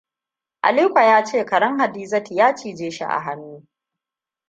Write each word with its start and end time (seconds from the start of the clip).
Aliko 0.61 0.99
ya 0.99 1.23
ce 1.25 1.45
karen 1.45 1.77
Hadizatu 1.79 2.33
ya 2.33 2.55
cije 2.55 2.91
shi 2.91 3.03
a 3.03 3.19
hannu. 3.19 3.67